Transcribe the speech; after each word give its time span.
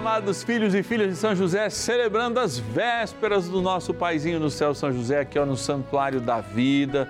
amados 0.00 0.42
filhos 0.42 0.74
e 0.74 0.82
filhas 0.82 1.10
de 1.10 1.14
São 1.14 1.36
José, 1.36 1.68
celebrando 1.68 2.40
as 2.40 2.58
vésperas 2.58 3.50
do 3.50 3.60
nosso 3.60 3.92
paizinho 3.92 4.40
no 4.40 4.48
céu, 4.48 4.74
São 4.74 4.90
José, 4.90 5.20
aqui 5.20 5.38
ó, 5.38 5.44
no 5.44 5.58
Santuário 5.58 6.22
da 6.22 6.40
Vida. 6.40 7.06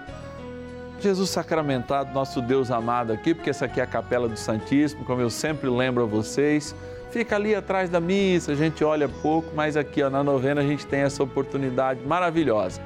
Jesus 0.99 1.31
sacramentado, 1.31 2.13
nosso 2.13 2.43
Deus 2.43 2.69
amado 2.69 3.13
aqui, 3.13 3.33
porque 3.33 3.49
essa 3.49 3.67
aqui 3.67 3.79
é 3.79 3.85
a 3.85 3.87
Capela 3.87 4.29
do 4.29 4.37
Santíssimo, 4.37 5.05
como 5.05 5.21
eu 5.21 5.31
sempre 5.31 5.71
lembro 5.71 6.03
a 6.03 6.07
vocês. 6.07 6.75
Fica 7.13 7.37
ali 7.37 7.55
atrás 7.55 7.89
da 7.89 8.01
missa, 8.01 8.51
a 8.51 8.57
gente 8.57 8.83
olha 8.83 9.09
pouco, 9.09 9.53
mas 9.55 9.77
aqui 9.77 10.03
ó, 10.03 10.11
na 10.11 10.25
novena 10.25 10.61
a 10.61 10.65
gente 10.65 10.85
tem 10.85 11.03
essa 11.03 11.23
oportunidade 11.23 12.01
maravilhosa. 12.05 12.83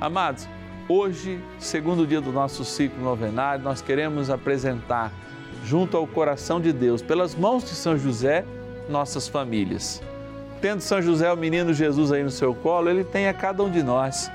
Amados, 0.00 0.48
hoje, 0.88 1.40
segundo 1.58 2.06
dia 2.06 2.20
do 2.20 2.30
nosso 2.30 2.64
ciclo 2.64 3.02
novenário, 3.02 3.64
nós 3.64 3.82
queremos 3.82 4.30
apresentar 4.30 5.10
junto 5.64 5.96
ao 5.96 6.06
coração 6.06 6.60
de 6.60 6.72
Deus, 6.72 7.02
pelas 7.02 7.34
mãos 7.34 7.64
de 7.64 7.70
São 7.70 7.98
José, 7.98 8.44
nossas 8.88 9.28
famílias. 9.28 10.02
Tendo 10.60 10.80
São 10.80 11.02
José, 11.02 11.32
o 11.32 11.36
menino 11.36 11.72
Jesus 11.74 12.12
aí 12.12 12.22
no 12.22 12.30
seu 12.30 12.54
colo, 12.54 12.88
ele 12.88 13.02
tem 13.02 13.28
a 13.28 13.34
cada 13.34 13.62
um 13.62 13.70
de 13.70 13.82
nós, 13.82 14.30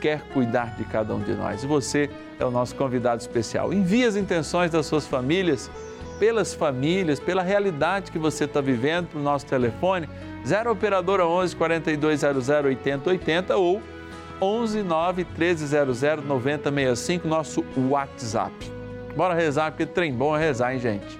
quer 0.00 0.20
cuidar 0.32 0.76
de 0.76 0.84
cada 0.84 1.14
um 1.14 1.20
de 1.20 1.32
nós. 1.34 1.62
E 1.62 1.66
você 1.66 2.10
é 2.38 2.44
o 2.44 2.50
nosso 2.50 2.74
convidado 2.74 3.20
especial. 3.20 3.72
Envie 3.72 4.04
as 4.04 4.16
intenções 4.16 4.70
das 4.70 4.86
suas 4.86 5.06
famílias, 5.06 5.70
pelas 6.18 6.52
famílias, 6.52 7.18
pela 7.18 7.42
realidade 7.42 8.10
que 8.10 8.18
você 8.18 8.44
está 8.44 8.60
vivendo, 8.60 9.08
para 9.08 9.20
o 9.20 9.22
nosso 9.22 9.46
telefone, 9.46 10.08
0 10.46 10.72
Operadora 10.72 11.26
11 11.26 11.56
4200 11.56 12.48
8080 12.48 13.56
ou 13.56 13.82
11 14.40 14.82
9 14.82 15.24
1300 15.24 16.24
9065, 16.24 17.28
nosso 17.28 17.64
WhatsApp. 17.76 18.52
Bora 19.16 19.34
rezar, 19.34 19.70
porque 19.70 19.86
trem 19.86 20.12
bom 20.12 20.36
é 20.36 20.40
rezar, 20.40 20.72
hein, 20.72 20.80
gente? 20.80 21.19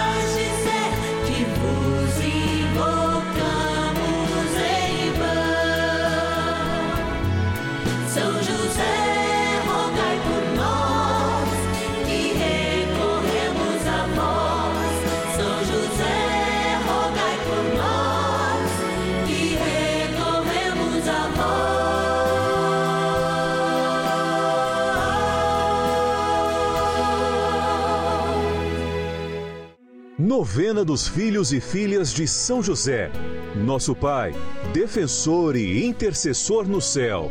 Novena 30.31 30.85
dos 30.85 31.09
Filhos 31.09 31.51
e 31.51 31.59
Filhas 31.59 32.13
de 32.13 32.25
São 32.25 32.63
José. 32.63 33.11
Nosso 33.53 33.93
Pai, 33.93 34.33
defensor 34.71 35.57
e 35.57 35.85
intercessor 35.85 36.65
no 36.65 36.79
céu. 36.79 37.29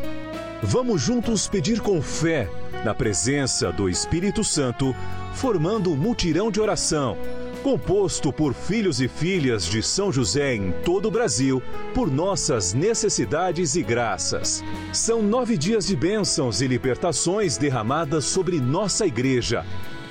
Vamos 0.62 1.00
juntos 1.00 1.48
pedir 1.48 1.80
com 1.80 2.02
fé, 2.02 2.46
na 2.84 2.94
presença 2.94 3.72
do 3.72 3.88
Espírito 3.88 4.44
Santo, 4.44 4.94
formando 5.32 5.90
um 5.90 5.96
mutirão 5.96 6.50
de 6.50 6.60
oração, 6.60 7.16
composto 7.62 8.30
por 8.30 8.52
filhos 8.52 9.00
e 9.00 9.08
filhas 9.08 9.64
de 9.64 9.82
São 9.82 10.12
José 10.12 10.54
em 10.54 10.70
todo 10.84 11.08
o 11.08 11.10
Brasil, 11.10 11.62
por 11.94 12.10
nossas 12.10 12.74
necessidades 12.74 13.76
e 13.76 13.82
graças. 13.82 14.62
São 14.92 15.22
nove 15.22 15.56
dias 15.56 15.86
de 15.86 15.96
bênçãos 15.96 16.60
e 16.60 16.66
libertações 16.66 17.56
derramadas 17.56 18.26
sobre 18.26 18.60
nossa 18.60 19.06
igreja, 19.06 19.64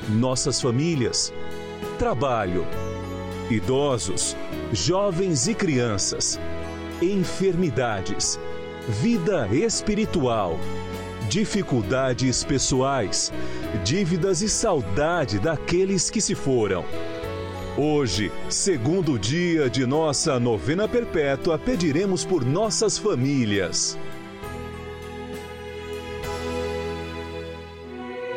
nossas 0.09 0.59
famílias, 0.59 1.31
trabalho, 1.99 2.65
idosos, 3.51 4.33
jovens 4.71 5.49
e 5.49 5.53
crianças, 5.53 6.39
enfermidades, 7.01 8.39
vida 8.87 9.49
espiritual, 9.51 10.57
dificuldades 11.27 12.41
pessoais, 12.45 13.33
dívidas 13.83 14.41
e 14.41 14.47
saudade 14.47 15.39
daqueles 15.39 16.09
que 16.09 16.21
se 16.21 16.35
foram. 16.35 16.85
Hoje, 17.77 18.31
segundo 18.49 19.19
dia 19.19 19.69
de 19.69 19.85
nossa 19.85 20.39
novena 20.39 20.87
perpétua, 20.87 21.59
pediremos 21.59 22.23
por 22.23 22.45
nossas 22.45 22.97
famílias. 22.97 23.99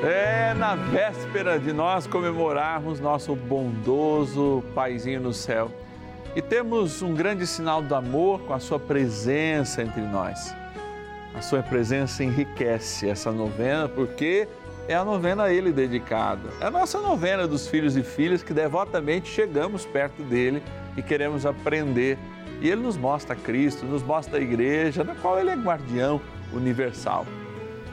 É 0.04 0.52
na 0.52 0.74
véspera 0.74 1.60
de 1.60 1.72
nós 1.72 2.08
comemorarmos 2.08 2.98
nosso 2.98 3.36
bondoso 3.36 4.64
Paizinho 4.74 5.20
no 5.20 5.32
céu. 5.32 5.70
E 6.34 6.42
temos 6.42 7.02
um 7.02 7.14
grande 7.14 7.46
sinal 7.46 7.80
do 7.80 7.94
amor 7.94 8.41
com 8.41 8.52
a 8.52 8.58
sua 8.58 8.80
presença 8.80 9.80
entre 9.80 10.00
nós. 10.00 10.52
A 11.36 11.41
sua 11.41 11.62
presença 11.62 12.24
enriquece 12.24 13.08
essa 13.08 13.30
novena 13.30 13.88
porque 13.88 14.48
é 14.88 14.94
a 14.96 15.04
novena 15.04 15.44
a 15.44 15.52
ele 15.52 15.70
dedicada. 15.70 16.50
É 16.60 16.66
a 16.66 16.70
nossa 16.70 17.00
novena 17.00 17.46
dos 17.46 17.68
filhos 17.68 17.96
e 17.96 18.02
filhas 18.02 18.42
que 18.42 18.52
devotamente 18.52 19.28
chegamos 19.28 19.86
perto 19.86 20.20
dele 20.24 20.64
e 20.96 21.02
queremos 21.02 21.46
aprender. 21.46 22.18
E 22.60 22.68
ele 22.68 22.82
nos 22.82 22.96
mostra 22.96 23.36
Cristo, 23.36 23.86
nos 23.86 24.02
mostra 24.02 24.41
a 24.41 24.42
igreja, 24.42 25.04
da 25.04 25.14
qual 25.14 25.38
ele 25.38 25.50
é 25.50 25.54
guardião 25.54 26.20
universal. 26.52 27.24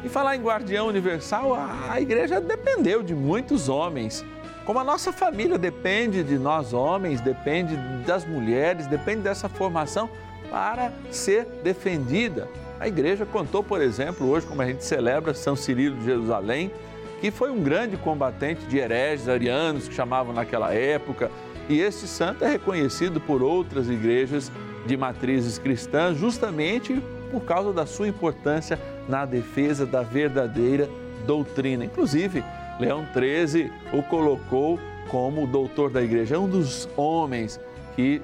E 0.03 0.07
falar 0.07 0.35
em 0.35 0.41
guardião 0.41 0.87
universal, 0.87 1.53
a 1.89 1.99
igreja 1.99 2.39
dependeu 2.39 3.03
de 3.03 3.13
muitos 3.13 3.67
homens. 3.67 4.25
Como 4.65 4.79
a 4.79 4.83
nossa 4.83 5.11
família 5.11 5.57
depende 5.57 6.23
de 6.23 6.37
nós 6.37 6.73
homens, 6.73 7.19
depende 7.19 7.75
das 8.05 8.25
mulheres, 8.25 8.87
depende 8.87 9.21
dessa 9.21 9.49
formação 9.49 10.09
para 10.49 10.93
ser 11.11 11.45
defendida. 11.63 12.47
A 12.79 12.87
igreja 12.87 13.25
contou, 13.25 13.61
por 13.61 13.81
exemplo, 13.81 14.27
hoje, 14.29 14.45
como 14.45 14.61
a 14.61 14.65
gente 14.65 14.85
celebra 14.85 15.33
São 15.33 15.55
Cirilo 15.55 15.97
de 15.97 16.05
Jerusalém, 16.05 16.71
que 17.19 17.29
foi 17.29 17.51
um 17.51 17.61
grande 17.61 17.97
combatente 17.97 18.65
de 18.65 18.77
hereges 18.77 19.27
arianos 19.27 19.89
que 19.89 19.93
chamavam 19.93 20.33
naquela 20.33 20.73
época. 20.73 21.29
E 21.67 21.81
este 21.81 22.07
santo 22.07 22.45
é 22.45 22.49
reconhecido 22.49 23.19
por 23.19 23.43
outras 23.43 23.89
igrejas 23.89 24.49
de 24.85 24.95
matrizes 24.95 25.57
cristãs, 25.57 26.17
justamente 26.17 27.03
por 27.31 27.41
causa 27.41 27.73
da 27.73 27.85
sua 27.85 28.07
importância 28.07 28.79
na 29.09 29.25
defesa 29.25 29.85
da 29.85 30.03
verdadeira 30.03 30.87
doutrina. 31.25 31.83
Inclusive, 31.83 32.43
Leão 32.79 33.05
XIII 33.11 33.71
o 33.91 34.01
colocou 34.03 34.79
como 35.09 35.47
doutor 35.47 35.89
da 35.89 36.01
igreja, 36.01 36.35
é 36.35 36.39
um 36.39 36.47
dos 36.47 36.87
homens 36.95 37.59
que 37.95 38.21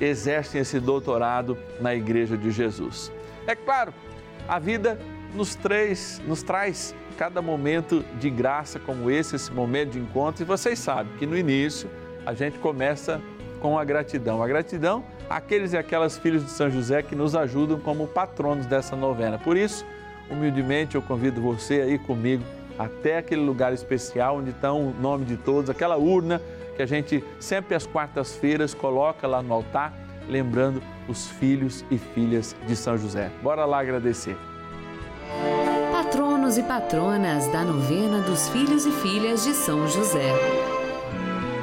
exercem 0.00 0.62
esse 0.62 0.80
doutorado 0.80 1.56
na 1.78 1.94
igreja 1.94 2.36
de 2.36 2.50
Jesus. 2.50 3.12
É 3.46 3.54
claro, 3.54 3.92
a 4.48 4.58
vida 4.58 4.98
nos, 5.34 5.54
três, 5.54 6.20
nos 6.26 6.42
traz 6.42 6.94
cada 7.18 7.42
momento 7.42 8.02
de 8.18 8.30
graça 8.30 8.80
como 8.80 9.10
esse, 9.10 9.36
esse 9.36 9.52
momento 9.52 9.90
de 9.90 9.98
encontro, 9.98 10.42
e 10.42 10.46
vocês 10.46 10.78
sabem 10.78 11.12
que 11.18 11.26
no 11.26 11.36
início 11.36 11.88
a 12.24 12.32
gente 12.32 12.58
começa 12.58 13.20
com 13.60 13.78
a 13.78 13.84
gratidão. 13.84 14.42
A 14.42 14.48
gratidão 14.48 15.04
àqueles 15.28 15.72
e 15.72 15.76
aquelas 15.76 16.18
filhos 16.18 16.44
de 16.44 16.50
São 16.50 16.70
José 16.70 17.02
que 17.02 17.14
nos 17.14 17.36
ajudam 17.36 17.78
como 17.78 18.08
patronos 18.08 18.66
dessa 18.66 18.96
novena. 18.96 19.38
Por 19.38 19.56
isso, 19.56 19.84
humildemente 20.32 20.94
eu 20.94 21.02
convido 21.02 21.40
você 21.40 21.82
aí 21.82 21.98
comigo 21.98 22.42
até 22.78 23.18
aquele 23.18 23.42
lugar 23.42 23.72
especial 23.72 24.38
onde 24.38 24.50
está 24.50 24.72
o 24.72 24.92
nome 25.00 25.24
de 25.24 25.36
todos, 25.36 25.70
aquela 25.70 25.96
urna 25.96 26.40
que 26.74 26.82
a 26.82 26.86
gente 26.86 27.22
sempre 27.38 27.74
às 27.74 27.86
quartas-feiras 27.86 28.74
coloca 28.74 29.26
lá 29.26 29.42
no 29.42 29.52
altar, 29.52 29.92
lembrando 30.28 30.82
os 31.06 31.28
filhos 31.28 31.84
e 31.90 31.98
filhas 31.98 32.56
de 32.66 32.74
São 32.74 32.96
José. 32.96 33.30
Bora 33.42 33.64
lá 33.64 33.80
agradecer. 33.80 34.36
Patronos 35.92 36.56
e 36.56 36.62
patronas 36.62 37.46
da 37.48 37.62
novena 37.62 38.20
dos 38.22 38.48
filhos 38.48 38.86
e 38.86 38.90
filhas 38.90 39.44
de 39.44 39.52
São 39.52 39.86
José. 39.86 40.32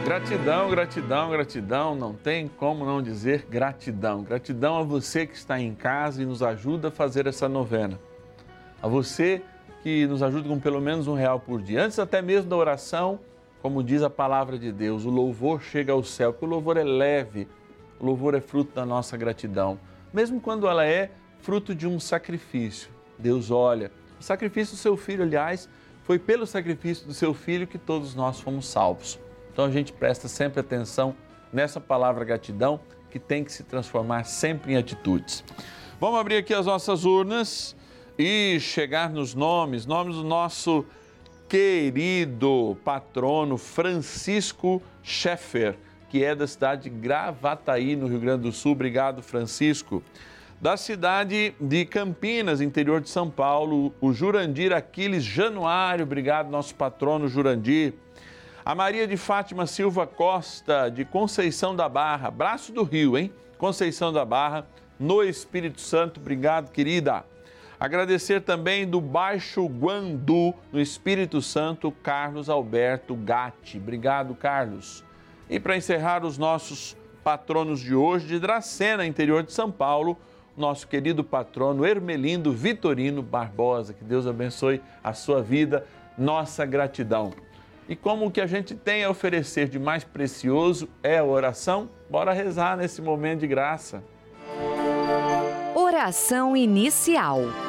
Gratidão, 0.06 0.70
gratidão, 0.70 1.30
gratidão, 1.30 1.96
não 1.96 2.14
tem 2.14 2.48
como 2.48 2.86
não 2.86 3.02
dizer 3.02 3.46
gratidão. 3.50 4.24
Gratidão 4.24 4.78
a 4.78 4.84
você 4.84 5.28
que 5.28 5.36
está 5.36 5.60
em 5.60 5.76
casa 5.76 6.22
e 6.22 6.26
nos 6.26 6.42
ajuda 6.42 6.88
a 6.88 6.92
fazer 6.92 7.28
essa 7.28 7.50
novena. 7.50 8.00
A 8.82 8.88
você 8.88 9.42
que 9.84 10.08
nos 10.08 10.22
ajuda 10.24 10.48
com 10.48 10.60
pelo 10.60 10.82
menos 10.82 11.08
um 11.08 11.14
real 11.14 11.40
por 11.40 11.62
dia. 11.62 11.84
Antes 11.84 12.00
até 12.00 12.22
mesmo 12.22 12.50
da 12.50 12.56
oração, 12.56 13.20
como 13.62 13.84
diz 13.84 14.02
a 14.02 14.10
palavra 14.10 14.58
de 14.58 14.72
Deus, 14.72 15.06
o 15.06 15.10
louvor 15.10 15.62
chega 15.62 15.92
ao 15.92 16.04
céu, 16.04 16.32
porque 16.32 16.46
o 16.46 16.50
louvor 16.50 16.78
é 16.78 16.84
leve, 16.84 17.48
o 18.00 18.06
louvor 18.06 18.36
é 18.36 18.42
fruto 18.42 18.74
da 18.74 18.86
nossa 18.86 19.18
gratidão. 19.18 19.80
Mesmo 20.14 20.40
quando 20.40 20.68
ela 20.68 20.86
é 20.86 21.12
fruto 21.40 21.76
de 21.76 21.88
um 21.88 22.00
sacrifício, 22.00 22.90
Deus 23.18 23.52
olha. 23.52 23.92
O 24.20 24.24
sacrifício 24.24 24.76
do 24.76 24.80
seu 24.80 24.98
filho, 24.98 25.24
aliás, 25.24 25.70
foi 26.04 26.18
pelo 26.18 26.46
sacrifício 26.46 27.06
do 27.06 27.14
seu 27.14 27.34
filho 27.34 27.68
que 27.68 27.78
todos 27.78 28.16
nós 28.16 28.40
fomos 28.40 28.68
salvos. 28.68 29.20
Então 29.52 29.66
a 29.66 29.72
gente 29.72 29.92
presta 29.92 30.28
sempre 30.28 30.60
atenção 30.60 31.16
nessa 31.52 31.80
palavra 31.82 32.24
gratidão 32.24 32.80
que 33.10 33.20
tem 33.20 33.44
que 33.44 33.52
se 33.52 33.64
transformar 33.64 34.24
sempre 34.24 34.74
em 34.74 34.78
atitudes. 34.78 35.44
Vamos 36.00 36.20
abrir 36.20 36.38
aqui 36.38 36.54
as 36.54 36.66
nossas 36.66 37.04
urnas 37.04 37.76
e 38.20 38.60
chegar 38.60 39.10
nos 39.10 39.34
nomes, 39.34 39.86
nomes 39.86 40.18
do 40.18 40.26
nosso 40.26 40.86
querido 41.48 42.78
patrono 42.84 43.58
Francisco 43.58 44.84
Scheffer, 45.02 45.78
que 46.10 46.22
é 46.22 46.36
da 46.36 46.46
cidade 46.46 46.84
de 46.84 46.90
Gravataí, 46.90 47.96
no 47.96 48.08
Rio 48.08 48.20
Grande 48.20 48.44
do 48.44 48.52
Sul. 48.52 48.74
Obrigado, 48.74 49.24
Francisco. 49.24 50.04
Da 50.60 50.76
cidade 50.76 51.56
de 51.62 51.86
Campinas, 51.86 52.60
interior 52.60 53.00
de 53.00 53.08
São 53.08 53.30
Paulo, 53.30 53.94
o 54.02 54.12
Jurandir 54.12 54.74
Aquiles 54.74 55.24
Januário. 55.24 56.04
Obrigado, 56.04 56.50
nosso 56.50 56.76
patrono 56.76 57.30
Jurandir. 57.30 57.94
A 58.66 58.76
Maria 58.76 59.08
de 59.08 59.16
Fátima 59.16 59.66
Silva 59.66 60.06
Costa, 60.06 60.90
de 60.90 61.06
Conceição 61.06 61.74
da 61.74 61.88
Barra, 61.88 62.30
braço 62.30 62.74
do 62.74 62.84
Rio, 62.84 63.18
hein? 63.18 63.32
Conceição 63.58 64.12
da 64.12 64.26
Barra, 64.26 64.68
no 65.00 65.24
Espírito 65.24 65.80
Santo. 65.80 66.20
Obrigado, 66.20 66.70
querida. 66.70 67.24
Agradecer 67.80 68.42
também 68.42 68.86
do 68.86 69.00
Baixo 69.00 69.66
Guandu, 69.66 70.54
no 70.70 70.82
Espírito 70.82 71.42
Santo, 71.42 71.92
Carlos 72.04 72.50
Alberto 72.50 73.16
Gatti. 73.16 73.78
Obrigado, 73.78 74.36
Carlos. 74.36 75.02
E 75.50 75.62
para 75.62 75.78
encerrar 75.78 76.26
os 76.26 76.38
nossos 76.38 76.98
patronos 77.24 77.80
de 77.80 77.96
hoje, 77.96 78.28
de 78.28 78.38
Dracena, 78.38 79.06
interior 79.06 79.44
de 79.44 79.54
São 79.54 79.72
Paulo, 79.72 80.18
nosso 80.58 80.90
querido 80.90 81.24
patrono 81.24 81.86
Ermelindo 81.86 82.52
Vitorino 82.52 83.24
Barbosa. 83.24 83.94
Que 83.94 84.04
Deus 84.04 84.28
abençoe 84.28 84.82
a 85.02 85.14
sua 85.14 85.42
vida, 85.42 85.86
nossa 86.18 86.66
gratidão. 86.66 87.32
E 87.88 87.96
como 87.96 88.26
o 88.26 88.32
que 88.32 88.42
a 88.42 88.46
gente 88.46 88.76
tem 88.76 89.06
a 89.06 89.10
oferecer 89.10 89.70
de 89.70 89.80
mais 89.80 90.04
precioso 90.04 90.90
é 91.02 91.18
a 91.18 91.24
oração, 91.24 91.90
bora 92.10 92.34
rezar 92.34 92.76
nesse 92.76 93.02
momento 93.02 93.40
de 93.40 93.48
graça. 93.48 94.04
Oração 95.74 96.58
inicial. 96.58 97.69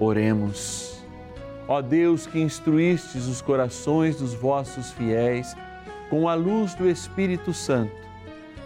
Oremos. 0.00 1.02
Ó 1.66 1.82
Deus 1.82 2.26
que 2.26 2.40
instruístes 2.40 3.26
os 3.26 3.42
corações 3.42 4.16
dos 4.16 4.32
vossos 4.32 4.90
fiéis 4.92 5.54
com 6.08 6.28
a 6.28 6.34
luz 6.34 6.74
do 6.74 6.88
Espírito 6.88 7.52
Santo, 7.52 7.92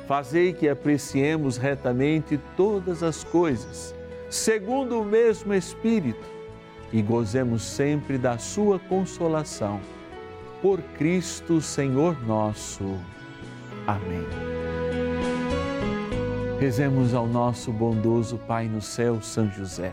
fazei 0.07 0.53
que 0.53 0.69
apreciemos 0.69 1.57
retamente 1.57 2.39
todas 2.57 3.03
as 3.03 3.25
coisas, 3.25 3.95
segundo 4.31 5.01
o 5.01 5.05
mesmo 5.05 5.53
Espírito, 5.53 6.25
e 6.93 7.03
gozemos 7.03 7.63
sempre 7.63 8.19
da 8.19 8.39
sua 8.39 8.79
consolação. 8.79 9.81
Por 10.61 10.81
Cristo, 10.97 11.61
Senhor 11.61 12.17
nosso. 12.25 12.85
Amém. 13.87 14.25
Rezemos 16.61 17.15
ao 17.15 17.27
nosso 17.27 17.73
bondoso 17.73 18.39
Pai 18.47 18.69
no 18.69 18.81
céu, 18.81 19.21
São 19.21 19.51
José. 19.51 19.93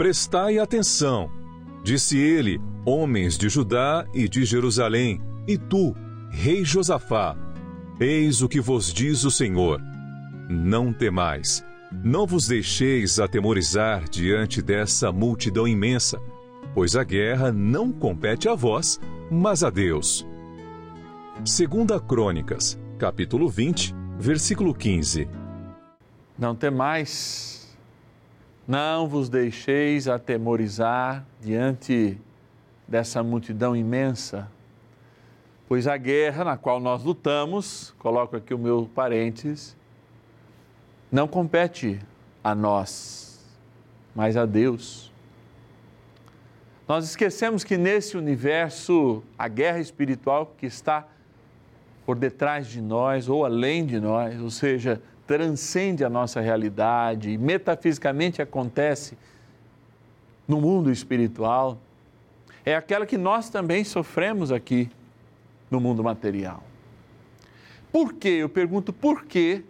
Prestai 0.00 0.58
atenção, 0.58 1.30
disse 1.84 2.16
ele, 2.16 2.58
homens 2.86 3.36
de 3.36 3.50
Judá 3.50 4.06
e 4.14 4.26
de 4.26 4.46
Jerusalém, 4.46 5.20
e 5.46 5.58
tu, 5.58 5.94
rei 6.30 6.64
Josafá, 6.64 7.36
eis 8.00 8.40
o 8.40 8.48
que 8.48 8.62
vos 8.62 8.94
diz 8.94 9.24
o 9.24 9.30
Senhor: 9.30 9.78
Não 10.48 10.90
temais, 10.90 11.62
não 11.92 12.26
vos 12.26 12.48
deixeis 12.48 13.20
atemorizar 13.20 14.08
diante 14.08 14.62
dessa 14.62 15.12
multidão 15.12 15.68
imensa, 15.68 16.18
pois 16.74 16.96
a 16.96 17.04
guerra 17.04 17.52
não 17.52 17.92
compete 17.92 18.48
a 18.48 18.54
vós, 18.54 18.98
mas 19.30 19.62
a 19.62 19.68
Deus. 19.68 20.26
Segunda 21.44 22.00
Crônicas, 22.00 22.80
capítulo 22.98 23.50
20, 23.50 23.94
versículo 24.18 24.72
15. 24.74 25.28
Não 26.38 26.54
temais, 26.54 27.59
não 28.70 29.08
vos 29.08 29.28
deixeis 29.28 30.06
atemorizar 30.06 31.26
diante 31.40 32.16
dessa 32.86 33.20
multidão 33.20 33.74
imensa, 33.74 34.48
pois 35.66 35.88
a 35.88 35.96
guerra 35.96 36.44
na 36.44 36.56
qual 36.56 36.78
nós 36.78 37.02
lutamos, 37.02 37.92
coloco 37.98 38.36
aqui 38.36 38.54
o 38.54 38.58
meu 38.58 38.88
parênteses, 38.94 39.76
não 41.10 41.26
compete 41.26 41.98
a 42.44 42.54
nós, 42.54 43.44
mas 44.14 44.36
a 44.36 44.46
Deus. 44.46 45.10
Nós 46.86 47.04
esquecemos 47.04 47.64
que 47.64 47.76
nesse 47.76 48.16
universo, 48.16 49.20
a 49.36 49.48
guerra 49.48 49.80
espiritual 49.80 50.54
que 50.56 50.66
está 50.66 51.08
por 52.06 52.16
detrás 52.16 52.68
de 52.68 52.80
nós 52.80 53.28
ou 53.28 53.44
além 53.44 53.84
de 53.84 53.98
nós, 53.98 54.40
ou 54.40 54.48
seja, 54.48 55.02
transcende 55.30 56.04
a 56.04 56.10
nossa 56.10 56.40
realidade 56.40 57.38
metafisicamente 57.38 58.42
acontece 58.42 59.16
no 60.48 60.60
mundo 60.60 60.90
espiritual, 60.90 61.78
é 62.64 62.74
aquela 62.74 63.06
que 63.06 63.16
nós 63.16 63.48
também 63.48 63.84
sofremos 63.84 64.50
aqui 64.50 64.90
no 65.70 65.78
mundo 65.80 66.02
material. 66.02 66.64
Por 67.92 68.14
quê? 68.14 68.38
Eu 68.40 68.48
pergunto 68.48 68.92
por 68.92 69.24
que 69.24 69.64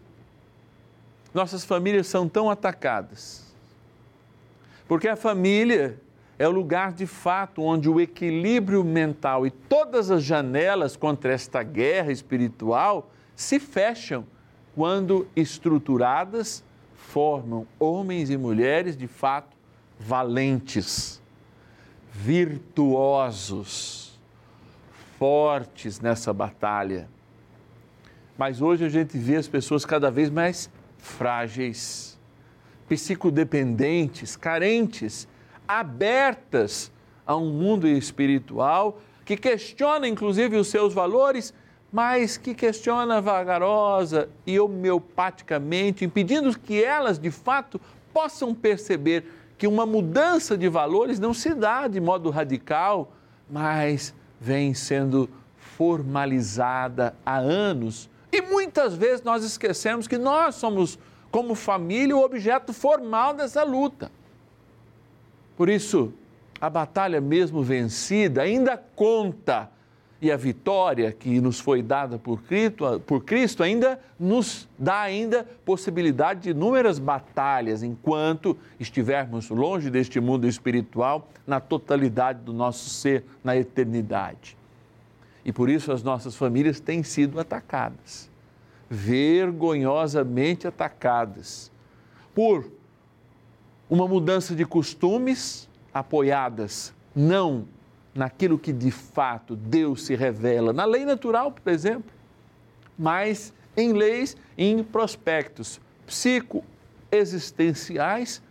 nossas 1.34 1.62
famílias 1.62 2.06
são 2.06 2.26
tão 2.26 2.48
atacadas? 2.48 3.44
Porque 4.88 5.08
a 5.08 5.14
família 5.14 6.00
é 6.38 6.48
o 6.48 6.50
lugar 6.50 6.94
de 6.94 7.06
fato 7.06 7.60
onde 7.60 7.86
o 7.86 8.00
equilíbrio 8.00 8.82
mental 8.82 9.46
e 9.46 9.50
todas 9.50 10.10
as 10.10 10.22
janelas 10.22 10.96
contra 10.96 11.34
esta 11.34 11.62
guerra 11.62 12.10
espiritual 12.10 13.10
se 13.36 13.60
fecham 13.60 14.24
quando 14.74 15.26
estruturadas 15.34 16.64
formam 16.94 17.66
homens 17.78 18.30
e 18.30 18.36
mulheres 18.36 18.96
de 18.96 19.06
fato 19.06 19.56
valentes, 19.98 21.20
virtuosos, 22.12 24.10
fortes 25.18 26.00
nessa 26.00 26.32
batalha. 26.32 27.08
Mas 28.38 28.62
hoje 28.62 28.86
a 28.86 28.88
gente 28.88 29.18
vê 29.18 29.36
as 29.36 29.46
pessoas 29.46 29.84
cada 29.84 30.10
vez 30.10 30.30
mais 30.30 30.70
frágeis, 30.96 32.18
psicodependentes, 32.88 34.36
carentes, 34.36 35.28
abertas 35.68 36.90
a 37.26 37.36
um 37.36 37.52
mundo 37.52 37.86
espiritual 37.86 38.98
que 39.24 39.36
questiona 39.36 40.08
inclusive 40.08 40.56
os 40.56 40.68
seus 40.68 40.94
valores, 40.94 41.54
mas 41.92 42.36
que 42.36 42.54
questiona 42.54 43.20
vagarosa 43.20 44.28
e 44.46 44.60
homeopaticamente, 44.60 46.04
impedindo 46.04 46.56
que 46.58 46.82
elas 46.82 47.18
de 47.18 47.30
fato 47.30 47.80
possam 48.12 48.54
perceber 48.54 49.24
que 49.58 49.66
uma 49.66 49.84
mudança 49.84 50.56
de 50.56 50.68
valores 50.68 51.18
não 51.18 51.34
se 51.34 51.52
dá 51.52 51.86
de 51.88 52.00
modo 52.00 52.30
radical, 52.30 53.12
mas 53.48 54.14
vem 54.40 54.72
sendo 54.72 55.28
formalizada 55.56 57.14
há 57.26 57.36
anos. 57.36 58.08
E 58.32 58.40
muitas 58.40 58.94
vezes 58.94 59.22
nós 59.22 59.44
esquecemos 59.44 60.06
que 60.06 60.16
nós 60.16 60.54
somos, 60.54 60.98
como 61.30 61.54
família, 61.54 62.16
o 62.16 62.24
objeto 62.24 62.72
formal 62.72 63.34
dessa 63.34 63.62
luta. 63.64 64.10
Por 65.56 65.68
isso, 65.68 66.12
a 66.60 66.70
batalha 66.70 67.20
mesmo 67.20 67.62
vencida 67.62 68.42
ainda 68.42 68.82
conta 68.94 69.70
e 70.22 70.30
a 70.30 70.36
vitória 70.36 71.12
que 71.12 71.40
nos 71.40 71.58
foi 71.58 71.82
dada 71.82 72.18
por 72.18 72.42
Cristo, 72.42 73.00
por 73.06 73.24
Cristo 73.24 73.62
ainda 73.62 73.98
nos 74.18 74.68
dá 74.78 75.00
ainda 75.00 75.46
possibilidade 75.64 76.40
de 76.40 76.50
inúmeras 76.50 76.98
batalhas 76.98 77.82
enquanto 77.82 78.56
estivermos 78.78 79.48
longe 79.48 79.88
deste 79.88 80.20
mundo 80.20 80.46
espiritual 80.46 81.28
na 81.46 81.58
totalidade 81.58 82.40
do 82.40 82.52
nosso 82.52 82.90
ser 82.90 83.24
na 83.42 83.56
eternidade. 83.56 84.56
E 85.42 85.52
por 85.52 85.70
isso 85.70 85.90
as 85.90 86.02
nossas 86.02 86.36
famílias 86.36 86.80
têm 86.80 87.02
sido 87.02 87.40
atacadas, 87.40 88.30
vergonhosamente 88.90 90.66
atacadas 90.66 91.72
por 92.34 92.70
uma 93.88 94.06
mudança 94.06 94.54
de 94.54 94.66
costumes 94.66 95.66
apoiadas 95.94 96.94
não 97.16 97.66
naquilo 98.14 98.58
que 98.58 98.72
de 98.72 98.90
fato 98.90 99.54
Deus 99.54 100.04
se 100.04 100.14
revela, 100.14 100.72
na 100.72 100.84
lei 100.84 101.04
natural, 101.04 101.52
por 101.52 101.70
exemplo, 101.70 102.10
mas 102.98 103.52
em 103.76 103.92
leis 103.92 104.36
e 104.56 104.66
em 104.66 104.82
prospectos 104.82 105.80
psicoexistenciais 106.06 108.42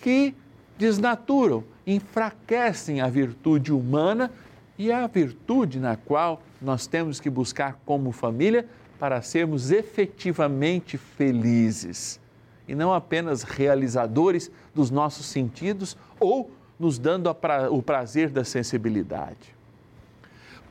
que 0.00 0.34
desnaturam, 0.78 1.64
enfraquecem 1.86 3.00
a 3.00 3.08
virtude 3.08 3.72
humana 3.72 4.30
e 4.78 4.92
a 4.92 5.06
virtude 5.06 5.80
na 5.80 5.96
qual 5.96 6.42
nós 6.60 6.86
temos 6.86 7.18
que 7.18 7.30
buscar 7.30 7.80
como 7.86 8.12
família 8.12 8.68
para 8.98 9.22
sermos 9.22 9.70
efetivamente 9.70 10.98
felizes 10.98 12.20
e 12.68 12.74
não 12.74 12.92
apenas 12.92 13.42
realizadores 13.42 14.50
dos 14.74 14.90
nossos 14.90 15.26
sentidos 15.26 15.96
ou 16.18 16.50
nos 16.78 16.98
dando 16.98 17.34
pra, 17.34 17.70
o 17.70 17.82
prazer 17.82 18.30
da 18.30 18.44
sensibilidade. 18.44 19.54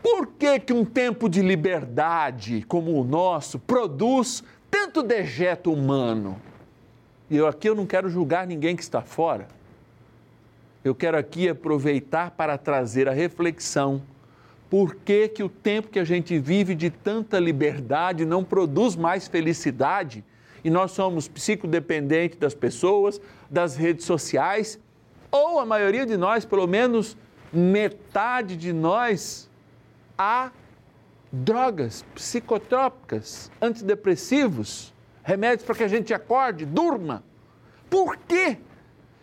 Por 0.01 0.27
que, 0.27 0.59
que 0.59 0.73
um 0.73 0.85
tempo 0.85 1.27
de 1.27 1.41
liberdade 1.41 2.63
como 2.67 2.99
o 2.99 3.03
nosso 3.03 3.57
produz 3.57 4.43
tanto 4.69 5.01
dejeto 5.01 5.73
humano? 5.73 6.39
E 7.29 7.37
eu 7.37 7.47
aqui 7.47 7.67
eu 7.67 7.73
não 7.73 7.87
quero 7.87 8.07
julgar 8.07 8.45
ninguém 8.45 8.75
que 8.75 8.83
está 8.83 9.01
fora. 9.01 9.47
Eu 10.83 10.93
quero 10.93 11.17
aqui 11.17 11.49
aproveitar 11.49 12.31
para 12.31 12.55
trazer 12.55 13.09
a 13.09 13.13
reflexão. 13.13 13.99
Por 14.69 14.93
que, 14.93 15.27
que 15.27 15.41
o 15.41 15.49
tempo 15.49 15.87
que 15.87 15.97
a 15.97 16.03
gente 16.03 16.37
vive 16.37 16.75
de 16.75 16.91
tanta 16.91 17.39
liberdade 17.39 18.25
não 18.25 18.43
produz 18.43 18.95
mais 18.95 19.27
felicidade? 19.27 20.23
E 20.63 20.69
nós 20.69 20.91
somos 20.91 21.27
psicodependentes 21.27 22.37
das 22.37 22.53
pessoas, 22.53 23.19
das 23.49 23.75
redes 23.75 24.05
sociais 24.05 24.79
ou 25.35 25.59
a 25.59 25.65
maioria 25.65 26.05
de 26.05 26.15
nós, 26.17 26.45
pelo 26.45 26.67
menos 26.67 27.17
metade 27.51 28.55
de 28.55 28.71
nós, 28.71 29.49
há 30.17 30.51
drogas 31.31 32.03
psicotrópicas, 32.15 33.51
antidepressivos, 33.61 34.93
remédios 35.23 35.65
para 35.65 35.75
que 35.75 35.83
a 35.83 35.87
gente 35.87 36.13
acorde, 36.13 36.65
durma. 36.65 37.23
Por 37.89 38.17
quê? 38.17 38.57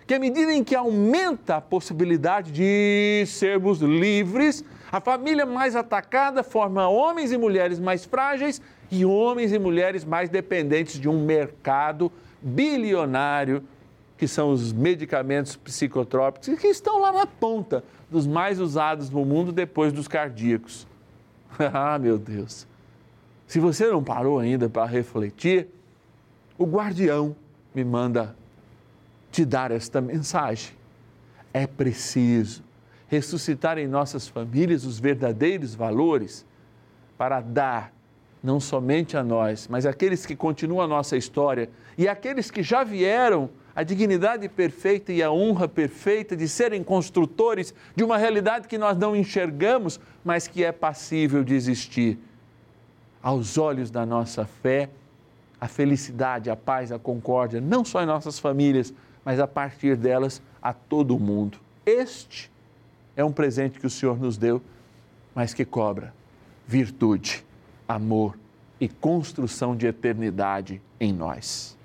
Que 0.07 0.14
à 0.14 0.19
medida 0.19 0.52
em 0.52 0.62
que 0.62 0.75
aumenta 0.75 1.57
a 1.57 1.61
possibilidade 1.61 2.52
de 2.52 3.25
sermos 3.26 3.81
livres, 3.81 4.64
a 4.90 5.00
família 5.00 5.47
mais 5.47 5.75
atacada 5.75 6.42
forma 6.42 6.88
homens 6.88 7.33
e 7.33 7.38
mulheres 7.38 7.78
mais 7.78 8.04
frágeis 8.04 8.61
e 8.90 9.07
homens 9.07 9.52
e 9.52 9.59
mulheres 9.59 10.04
mais 10.04 10.28
dependentes 10.28 11.00
de 11.00 11.09
um 11.09 11.25
mercado 11.25 12.12
bilionário 12.42 13.64
que 14.22 14.28
são 14.28 14.52
os 14.52 14.72
medicamentos 14.72 15.56
psicotrópicos, 15.56 16.56
que 16.60 16.68
estão 16.68 17.00
lá 17.00 17.10
na 17.10 17.26
ponta 17.26 17.82
dos 18.08 18.24
mais 18.24 18.60
usados 18.60 19.10
no 19.10 19.24
mundo 19.24 19.50
depois 19.50 19.92
dos 19.92 20.06
cardíacos. 20.06 20.86
ah, 21.74 21.98
meu 21.98 22.16
Deus! 22.16 22.64
Se 23.48 23.58
você 23.58 23.88
não 23.88 24.00
parou 24.00 24.38
ainda 24.38 24.68
para 24.68 24.86
refletir, 24.86 25.66
o 26.56 26.64
guardião 26.64 27.34
me 27.74 27.82
manda 27.82 28.36
te 29.32 29.44
dar 29.44 29.72
esta 29.72 30.00
mensagem. 30.00 30.72
É 31.52 31.66
preciso 31.66 32.62
ressuscitar 33.08 33.76
em 33.76 33.88
nossas 33.88 34.28
famílias 34.28 34.84
os 34.84 35.00
verdadeiros 35.00 35.74
valores 35.74 36.46
para 37.18 37.40
dar 37.40 37.92
não 38.40 38.60
somente 38.60 39.16
a 39.16 39.24
nós, 39.24 39.66
mas 39.66 39.84
aqueles 39.84 40.24
que 40.24 40.36
continuam 40.36 40.80
a 40.80 40.86
nossa 40.86 41.16
história 41.16 41.68
e 41.98 42.06
aqueles 42.06 42.52
que 42.52 42.62
já 42.62 42.84
vieram 42.84 43.50
a 43.74 43.82
dignidade 43.82 44.48
perfeita 44.48 45.12
e 45.12 45.22
a 45.22 45.30
honra 45.30 45.66
perfeita 45.66 46.36
de 46.36 46.48
serem 46.48 46.82
construtores 46.82 47.74
de 47.96 48.04
uma 48.04 48.18
realidade 48.18 48.68
que 48.68 48.76
nós 48.76 48.96
não 48.96 49.16
enxergamos, 49.16 49.98
mas 50.24 50.46
que 50.46 50.62
é 50.62 50.72
passível 50.72 51.42
de 51.42 51.54
existir. 51.54 52.18
Aos 53.22 53.56
olhos 53.56 53.90
da 53.90 54.04
nossa 54.04 54.44
fé, 54.44 54.90
a 55.60 55.68
felicidade, 55.68 56.50
a 56.50 56.56
paz, 56.56 56.90
a 56.90 56.98
concórdia, 56.98 57.60
não 57.60 57.84
só 57.84 58.02
em 58.02 58.06
nossas 58.06 58.38
famílias, 58.38 58.92
mas 59.24 59.38
a 59.38 59.46
partir 59.46 59.96
delas 59.96 60.42
a 60.60 60.72
todo 60.72 61.16
o 61.16 61.20
mundo. 61.20 61.58
Este 61.86 62.50
é 63.16 63.24
um 63.24 63.32
presente 63.32 63.78
que 63.78 63.86
o 63.86 63.90
Senhor 63.90 64.18
nos 64.18 64.36
deu, 64.36 64.60
mas 65.34 65.54
que 65.54 65.64
cobra 65.64 66.12
virtude, 66.66 67.44
amor 67.86 68.38
e 68.80 68.88
construção 68.88 69.76
de 69.76 69.86
eternidade 69.86 70.80
em 70.98 71.12
nós. 71.12 71.76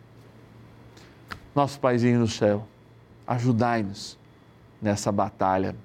Nosso 1.58 1.80
Paizinho 1.80 2.20
no 2.20 2.28
céu, 2.28 2.68
ajudai-nos 3.26 4.16
nessa 4.80 5.12
batalha 5.12 5.76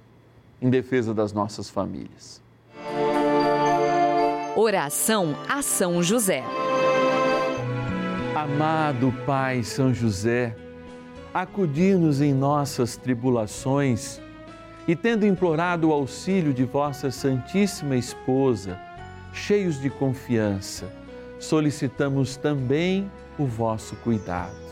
em 0.61 0.69
defesa 0.69 1.15
das 1.15 1.33
nossas 1.33 1.71
famílias. 1.71 2.43
Oração 4.55 5.35
a 5.49 5.63
São 5.63 6.03
José. 6.03 6.45
Amado 8.37 9.15
Pai 9.25 9.63
São 9.63 9.95
José, 9.95 10.55
acudir-nos 11.33 12.21
em 12.21 12.35
nossas 12.35 12.99
tribulações 12.99 14.21
e, 14.87 14.95
tendo 14.95 15.25
implorado 15.25 15.89
o 15.89 15.93
auxílio 15.95 16.53
de 16.53 16.65
vossa 16.65 17.11
Santíssima 17.11 17.97
Esposa, 17.97 18.79
cheios 19.33 19.81
de 19.81 19.89
confiança, 19.89 20.93
solicitamos 21.41 22.37
também 22.37 23.11
o 23.39 23.47
vosso 23.47 23.97
cuidado 23.97 24.72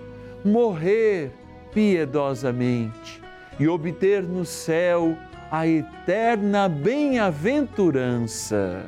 morrer 0.43 1.31
piedosamente 1.73 3.21
e 3.59 3.67
obter 3.67 4.23
no 4.23 4.45
céu 4.45 5.17
a 5.51 5.67
eterna 5.67 6.69
bem-aventurança. 6.69 8.85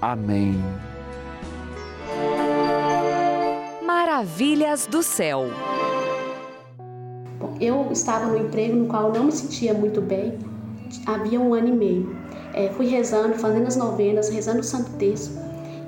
Amém. 0.00 0.58
Maravilhas 3.84 4.86
do 4.86 5.02
céu. 5.02 5.46
Bom, 7.38 7.56
eu 7.60 7.88
estava 7.92 8.26
no 8.26 8.38
emprego 8.38 8.76
no 8.76 8.86
qual 8.86 9.08
eu 9.08 9.14
não 9.14 9.24
me 9.24 9.32
sentia 9.32 9.72
muito 9.72 10.00
bem, 10.00 10.38
havia 11.06 11.40
um 11.40 11.54
ano 11.54 11.68
e 11.68 11.72
meio. 11.72 12.16
É, 12.52 12.68
fui 12.70 12.86
rezando, 12.86 13.34
fazendo 13.34 13.68
as 13.68 13.76
novenas, 13.76 14.28
rezando 14.28 14.60
o 14.60 14.64
Santo 14.64 14.90
Terço, 14.92 15.38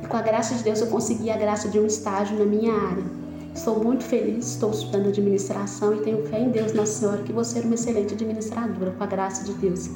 e 0.02 0.06
com 0.06 0.16
a 0.16 0.22
graça 0.22 0.54
de 0.54 0.62
Deus 0.62 0.80
eu 0.80 0.86
consegui 0.86 1.30
a 1.30 1.36
graça 1.36 1.68
de 1.68 1.78
um 1.78 1.86
estágio 1.86 2.38
na 2.38 2.44
minha 2.44 2.72
área. 2.72 3.21
Estou 3.54 3.84
muito 3.84 4.02
feliz, 4.02 4.52
estou 4.52 4.70
estudando 4.70 5.08
administração 5.08 5.94
e 5.94 6.00
tenho 6.00 6.26
fé 6.26 6.40
em 6.40 6.48
Deus, 6.48 6.72
Nossa 6.72 7.00
Senhora, 7.00 7.22
que 7.22 7.32
vou 7.32 7.44
ser 7.44 7.64
uma 7.64 7.74
excelente 7.74 8.14
administradora, 8.14 8.92
com 8.92 9.04
a 9.04 9.06
graça 9.06 9.44
de 9.44 9.52
Deus. 9.52 9.90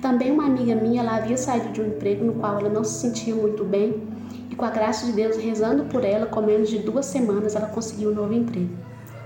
Também 0.00 0.32
uma 0.32 0.46
amiga 0.46 0.74
minha, 0.74 1.02
ela 1.02 1.16
havia 1.16 1.36
saído 1.36 1.70
de 1.70 1.82
um 1.82 1.86
emprego 1.86 2.24
no 2.24 2.32
qual 2.34 2.58
ela 2.58 2.70
não 2.70 2.82
se 2.82 3.00
sentia 3.00 3.34
muito 3.34 3.62
bem 3.62 4.02
e 4.50 4.56
com 4.56 4.64
a 4.64 4.70
graça 4.70 5.04
de 5.04 5.12
Deus, 5.12 5.36
rezando 5.36 5.84
por 5.84 6.02
ela, 6.02 6.26
com 6.26 6.40
menos 6.40 6.70
de 6.70 6.78
duas 6.78 7.06
semanas, 7.06 7.54
ela 7.54 7.66
conseguiu 7.66 8.10
um 8.10 8.14
novo 8.14 8.32
emprego. 8.32 8.74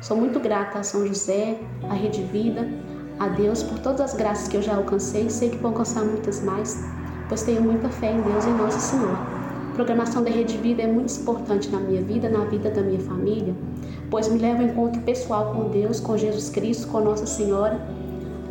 Sou 0.03 0.17
muito 0.17 0.41
grata 0.41 0.81
a 0.81 0.83
São 0.83 1.07
José, 1.07 1.57
à 1.89 1.95
Rede 1.95 2.23
Vida, 2.25 2.69
a 3.19 3.29
Deus 3.29 3.63
por 3.63 3.79
todas 3.79 4.01
as 4.01 4.15
graças 4.15 4.49
que 4.49 4.57
eu 4.57 4.63
já 4.63 4.77
alcancei 4.77 5.27
e 5.27 5.31
sei 5.31 5.51
que 5.51 5.57
vou 5.57 5.71
alcançar 5.71 6.05
muitas 6.05 6.43
mais, 6.43 6.85
pois 7.29 7.43
tenho 7.43 7.63
muita 7.63 7.89
fé 7.89 8.13
em 8.13 8.21
Deus 8.21 8.45
e 8.45 8.49
em 8.49 8.55
Nossa 8.55 8.81
Senhora. 8.81 9.36
Programação 9.77 10.25
da 10.25 10.31
Rede 10.31 10.57
Vida 10.57 10.81
é 10.81 10.87
muito 10.87 11.13
importante 11.21 11.69
na 11.69 11.79
minha 11.79 12.01
vida, 12.01 12.31
na 12.31 12.47
vida 12.47 12.71
da 12.71 12.81
minha 12.81 12.99
família, 12.99 13.55
pois 14.11 14.27
me 14.27 14.39
leva 14.39 14.63
ao 14.63 14.69
encontro 14.69 15.03
pessoal 15.03 15.53
com 15.53 15.69
Deus, 15.69 16.01
com 16.01 16.17
Jesus 16.17 16.49
Cristo, 16.49 16.89
com 16.89 17.01
Nossa 17.01 17.27
Senhora, 17.27 17.79